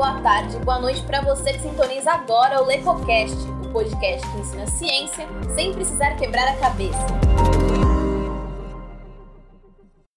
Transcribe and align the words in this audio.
boa 0.00 0.18
tarde, 0.22 0.56
boa 0.60 0.78
noite 0.78 1.02
para 1.02 1.20
você 1.20 1.52
que 1.52 1.58
sintoniza 1.58 2.10
agora 2.10 2.62
o 2.62 2.64
LecoCast, 2.64 3.36
o 3.62 3.70
podcast 3.70 4.26
que 4.30 4.38
ensina 4.38 4.66
ciência 4.66 5.28
sem 5.54 5.74
precisar 5.74 6.16
quebrar 6.16 6.48
a 6.48 6.58
cabeça. 6.58 7.06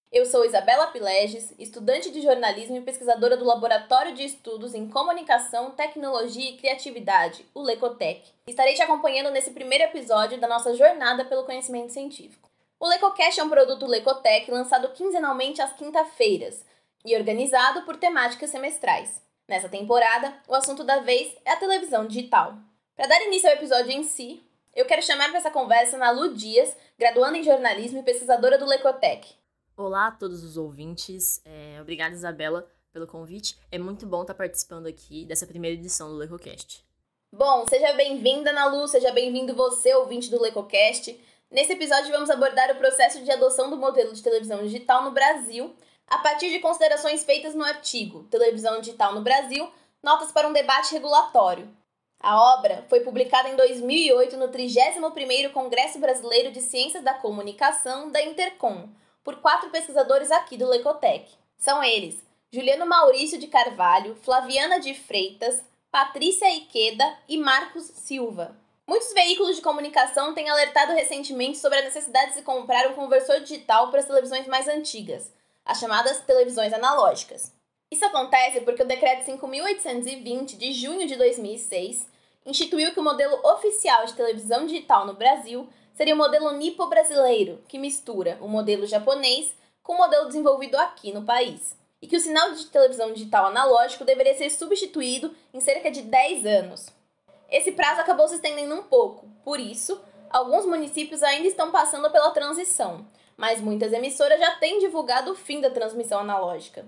Eu 0.09 0.25
sou 0.25 0.45
Isabela 0.45 0.87
Pileges, 0.87 1.53
estudante 1.59 2.11
de 2.11 2.21
jornalismo 2.21 2.77
e 2.77 2.81
pesquisadora 2.81 3.35
do 3.35 3.43
Laboratório 3.43 4.15
de 4.15 4.23
Estudos 4.23 4.73
em 4.73 4.87
Comunicação, 4.87 5.71
Tecnologia 5.71 6.51
e 6.51 6.55
Criatividade, 6.55 7.45
o 7.53 7.61
Lecotec. 7.61 8.23
Estarei 8.47 8.75
te 8.75 8.81
acompanhando 8.81 9.31
nesse 9.31 9.51
primeiro 9.51 9.83
episódio 9.83 10.39
da 10.39 10.47
nossa 10.47 10.73
jornada 10.77 11.25
pelo 11.25 11.43
conhecimento 11.43 11.91
científico. 11.91 12.49
O 12.79 12.87
LecoCast 12.87 13.37
é 13.37 13.43
um 13.43 13.49
produto 13.49 13.85
Lecotec 13.85 14.49
lançado 14.49 14.87
quinzenalmente 14.93 15.61
às 15.61 15.73
quinta-feiras 15.73 16.65
e 17.05 17.13
organizado 17.17 17.81
por 17.81 17.97
temáticas 17.97 18.49
semestrais. 18.49 19.21
Nessa 19.47 19.67
temporada, 19.67 20.33
o 20.47 20.55
assunto 20.55 20.85
da 20.85 20.99
vez 21.01 21.35
é 21.43 21.51
a 21.51 21.57
televisão 21.57 22.07
digital. 22.07 22.55
Para 22.95 23.07
dar 23.07 23.21
início 23.23 23.49
ao 23.49 23.55
episódio 23.55 23.91
em 23.91 24.01
si, 24.01 24.41
eu 24.73 24.85
quero 24.85 25.03
chamar 25.03 25.27
para 25.29 25.37
essa 25.37 25.51
conversa 25.51 25.97
na 25.97 26.11
Lu 26.11 26.33
Dias, 26.33 26.73
graduanda 26.97 27.37
em 27.37 27.43
jornalismo 27.43 27.99
e 27.99 28.03
pesquisadora 28.03 28.57
do 28.57 28.65
Lecotec. 28.65 29.27
Olá 29.75 30.07
a 30.07 30.11
todos 30.11 30.43
os 30.43 30.55
ouvintes, 30.55 31.41
é, 31.43 31.77
obrigada 31.81 32.15
Isabela 32.15 32.69
pelo 32.93 33.05
convite. 33.05 33.57
É 33.69 33.77
muito 33.77 34.05
bom 34.05 34.21
estar 34.21 34.33
participando 34.33 34.87
aqui 34.87 35.25
dessa 35.25 35.45
primeira 35.45 35.77
edição 35.77 36.07
do 36.07 36.15
Lecocast. 36.15 36.85
Bom, 37.29 37.65
seja 37.67 37.91
bem-vinda, 37.93 38.53
Nalu, 38.53 38.87
seja 38.87 39.11
bem-vindo 39.11 39.53
você, 39.55 39.93
ouvinte 39.95 40.29
do 40.29 40.41
Lecocast. 40.41 41.19
Nesse 41.51 41.73
episódio 41.73 42.11
vamos 42.11 42.29
abordar 42.29 42.71
o 42.71 42.75
processo 42.75 43.21
de 43.21 43.29
adoção 43.29 43.69
do 43.69 43.75
modelo 43.75 44.13
de 44.13 44.23
televisão 44.23 44.63
digital 44.63 45.03
no 45.03 45.11
Brasil 45.11 45.75
a 46.07 46.19
partir 46.19 46.49
de 46.49 46.59
considerações 46.59 47.23
feitas 47.23 47.55
no 47.55 47.63
artigo 47.63 48.23
Televisão 48.25 48.79
Digital 48.79 49.13
no 49.13 49.21
Brasil, 49.21 49.71
Notas 50.01 50.31
para 50.31 50.47
um 50.47 50.53
Debate 50.53 50.91
Regulatório. 50.91 51.69
A 52.19 52.55
obra 52.55 52.85
foi 52.89 53.01
publicada 53.01 53.49
em 53.49 53.55
2008 53.55 54.37
no 54.37 54.49
31º 54.49 55.51
Congresso 55.51 55.99
Brasileiro 55.99 56.51
de 56.51 56.61
Ciências 56.61 57.03
da 57.03 57.13
Comunicação 57.13 58.11
da 58.11 58.21
Intercom, 58.21 58.89
por 59.23 59.37
quatro 59.37 59.69
pesquisadores 59.69 60.29
aqui 60.29 60.57
do 60.57 60.67
Lecotec. 60.67 61.31
São 61.57 61.83
eles 61.83 62.21
Juliano 62.51 62.85
Maurício 62.85 63.39
de 63.39 63.47
Carvalho, 63.47 64.15
Flaviana 64.15 64.79
de 64.79 64.93
Freitas, 64.93 65.63
Patrícia 65.89 66.53
Iqueda 66.53 67.17
e 67.27 67.37
Marcos 67.37 67.83
Silva. 67.85 68.55
Muitos 68.87 69.13
veículos 69.13 69.55
de 69.55 69.61
comunicação 69.61 70.33
têm 70.33 70.49
alertado 70.49 70.91
recentemente 70.91 71.57
sobre 71.57 71.79
a 71.79 71.83
necessidade 71.83 72.29
de 72.31 72.35
se 72.35 72.41
comprar 72.41 72.87
um 72.87 72.93
conversor 72.93 73.39
digital 73.39 73.89
para 73.89 74.01
as 74.01 74.05
televisões 74.05 74.45
mais 74.47 74.67
antigas, 74.67 75.31
as 75.65 75.79
chamadas 75.79 76.19
televisões 76.21 76.73
analógicas. 76.73 77.51
Isso 77.91 78.05
acontece 78.05 78.61
porque 78.61 78.83
o 78.83 78.87
Decreto 78.87 79.29
5.820 79.29 80.57
de 80.57 80.73
junho 80.73 81.07
de 81.07 81.15
2006 81.15 82.07
instituiu 82.45 82.91
que 82.91 82.99
o 82.99 83.03
modelo 83.03 83.39
oficial 83.45 84.05
de 84.05 84.13
televisão 84.13 84.65
digital 84.65 85.05
no 85.05 85.13
Brasil 85.13 85.67
seria 85.93 86.15
o 86.15 86.17
modelo 86.17 86.51
nipo-brasileiro, 86.51 87.61
que 87.67 87.77
mistura 87.77 88.37
o 88.41 88.47
modelo 88.47 88.85
japonês 88.85 89.55
com 89.81 89.93
o 89.93 89.97
modelo 89.97 90.25
desenvolvido 90.25 90.75
aqui 90.75 91.11
no 91.13 91.23
país, 91.23 91.77
e 92.01 92.07
que 92.07 92.17
o 92.17 92.19
sinal 92.19 92.51
de 92.51 92.65
televisão 92.65 93.13
digital 93.13 93.45
analógico 93.45 94.03
deveria 94.03 94.35
ser 94.35 94.49
substituído 94.49 95.33
em 95.53 95.59
cerca 95.59 95.91
de 95.91 96.01
10 96.01 96.45
anos. 96.45 96.87
Esse 97.49 97.73
prazo 97.73 98.01
acabou 98.01 98.27
se 98.27 98.35
estendendo 98.35 98.73
um 98.73 98.83
pouco, 98.83 99.27
por 99.43 99.59
isso, 99.59 100.01
alguns 100.29 100.65
municípios 100.65 101.21
ainda 101.21 101.47
estão 101.47 101.71
passando 101.71 102.09
pela 102.09 102.31
transição, 102.31 103.05
mas 103.37 103.61
muitas 103.61 103.91
emissoras 103.93 104.39
já 104.39 104.55
têm 104.57 104.79
divulgado 104.79 105.31
o 105.31 105.35
fim 105.35 105.61
da 105.61 105.69
transmissão 105.69 106.19
analógica. 106.19 106.85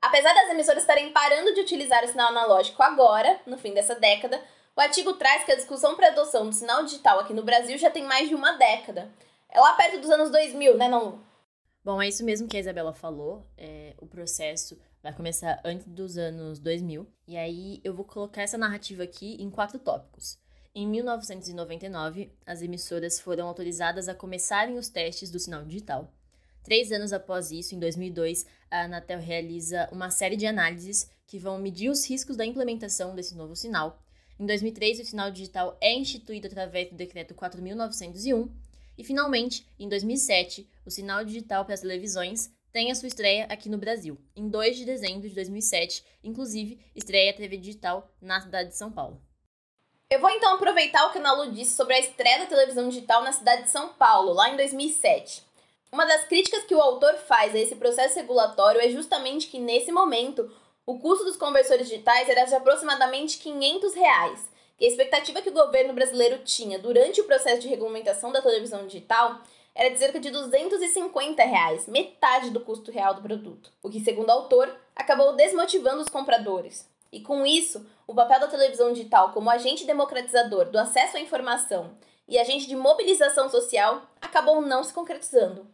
Apesar 0.00 0.32
das 0.34 0.50
emissoras 0.50 0.82
estarem 0.82 1.12
parando 1.12 1.54
de 1.54 1.60
utilizar 1.60 2.04
o 2.04 2.08
sinal 2.08 2.28
analógico 2.28 2.82
agora, 2.82 3.40
no 3.46 3.58
fim 3.58 3.74
dessa 3.74 3.94
década, 3.94 4.40
o 4.76 4.80
artigo 4.80 5.14
traz 5.14 5.44
que 5.44 5.52
a 5.52 5.56
discussão 5.56 5.96
para 5.96 6.08
adoção 6.08 6.46
do 6.46 6.54
sinal 6.54 6.84
digital 6.84 7.18
aqui 7.20 7.32
no 7.32 7.42
Brasil 7.42 7.78
já 7.78 7.90
tem 7.90 8.04
mais 8.04 8.28
de 8.28 8.34
uma 8.34 8.52
década. 8.52 9.10
É 9.48 9.58
lá 9.58 9.72
perto 9.74 10.00
dos 10.00 10.10
anos 10.10 10.30
2000, 10.30 10.76
né, 10.76 10.88
não? 10.88 11.18
Bom, 11.82 12.02
é 12.02 12.08
isso 12.08 12.24
mesmo 12.24 12.48
que 12.48 12.56
a 12.56 12.60
Isabela 12.60 12.92
falou. 12.92 13.46
É, 13.56 13.94
o 13.98 14.06
processo 14.06 14.78
vai 15.02 15.14
começar 15.14 15.60
antes 15.64 15.86
dos 15.86 16.18
anos 16.18 16.58
2000. 16.58 17.06
E 17.26 17.36
aí 17.36 17.80
eu 17.82 17.94
vou 17.94 18.04
colocar 18.04 18.42
essa 18.42 18.58
narrativa 18.58 19.02
aqui 19.02 19.40
em 19.40 19.48
quatro 19.48 19.78
tópicos. 19.78 20.38
Em 20.78 20.86
1999, 20.86 22.30
as 22.44 22.60
emissoras 22.60 23.18
foram 23.18 23.48
autorizadas 23.48 24.10
a 24.10 24.14
começarem 24.14 24.76
os 24.76 24.90
testes 24.90 25.30
do 25.30 25.38
sinal 25.38 25.64
digital. 25.64 26.12
Três 26.62 26.92
anos 26.92 27.14
após 27.14 27.50
isso, 27.50 27.74
em 27.74 27.78
2002, 27.78 28.44
a 28.70 28.82
Anatel 28.82 29.18
realiza 29.18 29.88
uma 29.90 30.10
série 30.10 30.36
de 30.36 30.44
análises 30.44 31.10
que 31.26 31.38
vão 31.38 31.58
medir 31.58 31.88
os 31.88 32.06
riscos 32.06 32.36
da 32.36 32.44
implementação 32.44 33.14
desse 33.14 33.34
novo 33.34 33.56
sinal. 33.56 34.02
Em 34.38 34.44
2003, 34.44 35.00
o 35.00 35.04
sinal 35.06 35.30
digital 35.30 35.78
é 35.80 35.94
instituído 35.94 36.46
através 36.46 36.90
do 36.90 36.94
Decreto 36.94 37.34
4.901. 37.34 38.50
E, 38.98 39.02
finalmente, 39.02 39.66
em 39.78 39.88
2007, 39.88 40.68
o 40.84 40.90
sinal 40.90 41.24
digital 41.24 41.64
para 41.64 41.72
as 41.72 41.80
televisões 41.80 42.52
tem 42.70 42.90
a 42.90 42.94
sua 42.94 43.08
estreia 43.08 43.46
aqui 43.46 43.70
no 43.70 43.78
Brasil. 43.78 44.20
Em 44.36 44.46
2 44.46 44.76
de 44.76 44.84
dezembro 44.84 45.26
de 45.26 45.34
2007, 45.34 46.04
inclusive, 46.22 46.78
estreia 46.94 47.30
a 47.30 47.34
TV 47.34 47.56
digital 47.56 48.14
na 48.20 48.42
cidade 48.42 48.68
de 48.68 48.76
São 48.76 48.92
Paulo. 48.92 49.22
Eu 50.08 50.20
vou 50.20 50.30
então 50.30 50.54
aproveitar 50.54 51.04
o 51.04 51.10
que 51.10 51.18
a 51.18 51.20
Nalu 51.20 51.50
disse 51.50 51.74
sobre 51.74 51.94
a 51.94 51.98
estreia 51.98 52.38
da 52.38 52.46
televisão 52.46 52.88
digital 52.88 53.24
na 53.24 53.32
cidade 53.32 53.64
de 53.64 53.70
São 53.70 53.88
Paulo, 53.88 54.32
lá 54.32 54.48
em 54.48 54.56
2007. 54.56 55.42
Uma 55.90 56.04
das 56.04 56.22
críticas 56.26 56.62
que 56.62 56.76
o 56.76 56.80
autor 56.80 57.14
faz 57.14 57.52
a 57.52 57.58
esse 57.58 57.74
processo 57.74 58.14
regulatório 58.14 58.80
é 58.80 58.88
justamente 58.88 59.48
que, 59.48 59.58
nesse 59.58 59.90
momento, 59.90 60.48
o 60.86 61.00
custo 61.00 61.24
dos 61.24 61.36
conversores 61.36 61.88
digitais 61.88 62.28
era 62.28 62.44
de 62.44 62.54
aproximadamente 62.54 63.38
500 63.38 63.94
reais. 63.94 64.48
E 64.78 64.84
a 64.84 64.88
expectativa 64.88 65.42
que 65.42 65.48
o 65.48 65.54
governo 65.54 65.92
brasileiro 65.92 66.38
tinha 66.44 66.78
durante 66.78 67.20
o 67.20 67.24
processo 67.24 67.62
de 67.62 67.68
regulamentação 67.68 68.30
da 68.30 68.40
televisão 68.40 68.86
digital 68.86 69.40
era 69.74 69.90
de 69.90 69.98
cerca 69.98 70.20
de 70.20 70.30
250 70.30 71.42
reais, 71.42 71.88
metade 71.88 72.50
do 72.50 72.60
custo 72.60 72.92
real 72.92 73.12
do 73.12 73.22
produto, 73.22 73.72
o 73.82 73.90
que, 73.90 73.98
segundo 73.98 74.28
o 74.28 74.32
autor, 74.32 74.72
acabou 74.94 75.34
desmotivando 75.34 76.00
os 76.00 76.08
compradores. 76.08 76.86
E 77.12 77.20
com 77.20 77.46
isso, 77.46 77.86
o 78.06 78.14
papel 78.14 78.40
da 78.40 78.48
televisão 78.48 78.92
digital 78.92 79.32
como 79.32 79.50
agente 79.50 79.86
democratizador 79.86 80.70
do 80.70 80.78
acesso 80.78 81.16
à 81.16 81.20
informação 81.20 81.96
e 82.28 82.38
agente 82.38 82.66
de 82.66 82.76
mobilização 82.76 83.48
social 83.48 84.10
acabou 84.20 84.60
não 84.60 84.82
se 84.82 84.92
concretizando. 84.92 85.66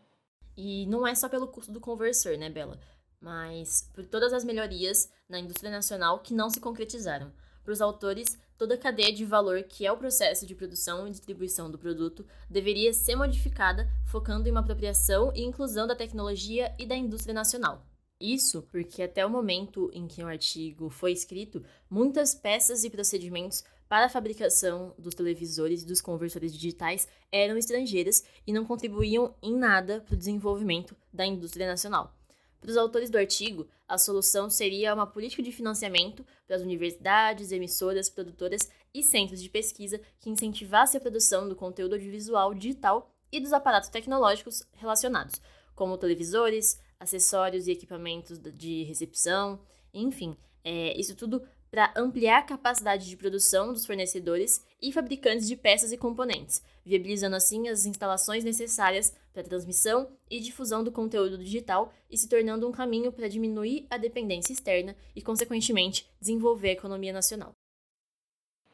E 0.56 0.86
não 0.86 1.06
é 1.06 1.14
só 1.14 1.28
pelo 1.28 1.48
custo 1.48 1.72
do 1.72 1.80
conversor, 1.80 2.36
né, 2.36 2.50
Bela? 2.50 2.78
Mas 3.20 3.88
por 3.94 4.04
todas 4.04 4.32
as 4.32 4.44
melhorias 4.44 5.10
na 5.28 5.38
indústria 5.38 5.70
nacional 5.70 6.18
que 6.18 6.34
não 6.34 6.50
se 6.50 6.60
concretizaram. 6.60 7.32
Para 7.64 7.72
os 7.72 7.80
autores, 7.80 8.38
toda 8.58 8.74
a 8.74 8.78
cadeia 8.78 9.12
de 9.12 9.24
valor 9.24 9.62
que 9.62 9.86
é 9.86 9.92
o 9.92 9.96
processo 9.96 10.46
de 10.46 10.54
produção 10.54 11.06
e 11.06 11.10
distribuição 11.10 11.70
do 11.70 11.78
produto 11.78 12.26
deveria 12.50 12.92
ser 12.92 13.16
modificada, 13.16 13.88
focando 14.04 14.48
em 14.48 14.50
uma 14.50 14.60
apropriação 14.60 15.32
e 15.34 15.42
inclusão 15.42 15.86
da 15.86 15.94
tecnologia 15.94 16.74
e 16.78 16.84
da 16.84 16.96
indústria 16.96 17.32
nacional. 17.32 17.86
Isso 18.22 18.62
porque 18.70 19.02
até 19.02 19.26
o 19.26 19.30
momento 19.30 19.90
em 19.92 20.06
que 20.06 20.22
o 20.22 20.28
artigo 20.28 20.88
foi 20.88 21.10
escrito, 21.10 21.60
muitas 21.90 22.36
peças 22.36 22.84
e 22.84 22.88
procedimentos 22.88 23.64
para 23.88 24.06
a 24.06 24.08
fabricação 24.08 24.94
dos 24.96 25.12
televisores 25.12 25.82
e 25.82 25.86
dos 25.86 26.00
conversores 26.00 26.52
digitais 26.52 27.08
eram 27.32 27.56
estrangeiras 27.56 28.22
e 28.46 28.52
não 28.52 28.64
contribuíam 28.64 29.34
em 29.42 29.56
nada 29.56 30.02
para 30.02 30.14
o 30.14 30.16
desenvolvimento 30.16 30.96
da 31.12 31.26
indústria 31.26 31.66
nacional. 31.66 32.14
Para 32.60 32.70
os 32.70 32.76
autores 32.76 33.10
do 33.10 33.18
artigo, 33.18 33.66
a 33.88 33.98
solução 33.98 34.48
seria 34.48 34.94
uma 34.94 35.04
política 35.04 35.42
de 35.42 35.50
financiamento 35.50 36.24
para 36.46 36.54
as 36.54 36.62
universidades, 36.62 37.50
emissoras, 37.50 38.08
produtoras 38.08 38.70
e 38.94 39.02
centros 39.02 39.42
de 39.42 39.48
pesquisa 39.48 40.00
que 40.20 40.30
incentivasse 40.30 40.96
a 40.96 41.00
produção 41.00 41.48
do 41.48 41.56
conteúdo 41.56 41.94
audiovisual 41.94 42.54
digital 42.54 43.10
e 43.32 43.40
dos 43.40 43.52
aparatos 43.52 43.88
tecnológicos 43.88 44.62
relacionados, 44.74 45.40
como 45.74 45.98
televisores, 45.98 46.78
acessórios 47.02 47.66
e 47.66 47.72
equipamentos 47.72 48.38
de 48.38 48.84
recepção, 48.84 49.60
enfim, 49.92 50.36
é, 50.64 50.98
isso 50.98 51.14
tudo 51.16 51.42
para 51.70 51.92
ampliar 51.96 52.38
a 52.38 52.42
capacidade 52.42 53.08
de 53.08 53.16
produção 53.16 53.72
dos 53.72 53.86
fornecedores 53.86 54.62
e 54.80 54.92
fabricantes 54.92 55.48
de 55.48 55.56
peças 55.56 55.90
e 55.90 55.96
componentes, 55.96 56.62
viabilizando 56.84 57.34
assim 57.34 57.68
as 57.68 57.86
instalações 57.86 58.44
necessárias 58.44 59.14
para 59.32 59.42
transmissão 59.42 60.08
e 60.30 60.38
difusão 60.38 60.84
do 60.84 60.92
conteúdo 60.92 61.38
digital 61.38 61.92
e 62.10 62.18
se 62.18 62.28
tornando 62.28 62.68
um 62.68 62.72
caminho 62.72 63.10
para 63.10 63.28
diminuir 63.28 63.86
a 63.88 63.96
dependência 63.96 64.52
externa 64.52 64.94
e, 65.16 65.22
consequentemente, 65.22 66.06
desenvolver 66.20 66.68
a 66.68 66.72
economia 66.72 67.12
nacional. 67.12 67.54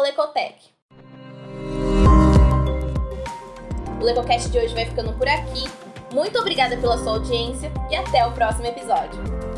Lecotec. 0.00 0.56
O 4.00 4.04
Lecocast 4.04 4.50
de 4.50 4.58
hoje 4.58 4.74
vai 4.74 4.86
ficando 4.86 5.12
por 5.12 5.28
aqui. 5.28 5.64
Muito 6.12 6.38
obrigada 6.38 6.76
pela 6.78 6.98
sua 6.98 7.12
audiência 7.12 7.70
e 7.90 7.94
até 7.94 8.26
o 8.26 8.32
próximo 8.32 8.66
episódio. 8.66 9.51